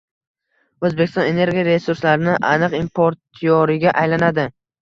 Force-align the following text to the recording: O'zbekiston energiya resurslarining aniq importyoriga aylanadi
O'zbekiston 0.87 1.27
energiya 1.33 1.67
resurslarining 1.69 2.39
aniq 2.55 2.75
importyoriga 2.81 3.95
aylanadi 4.03 4.49